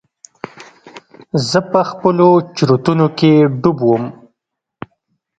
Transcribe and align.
زه 1.49 1.59
په 1.71 1.81
خپلو 1.89 2.29
چورتونو 2.57 3.05
کښې 3.17 3.33
ډوب 3.61 3.77
وم. 3.85 4.03